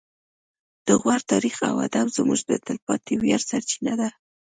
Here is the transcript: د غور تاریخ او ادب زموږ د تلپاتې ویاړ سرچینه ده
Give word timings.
د 0.87 0.89
غور 1.01 1.21
تاریخ 1.31 1.57
او 1.69 1.75
ادب 1.87 2.07
زموږ 2.17 2.39
د 2.45 2.51
تلپاتې 2.65 3.13
ویاړ 3.21 3.41
سرچینه 3.49 3.93
ده 4.01 4.09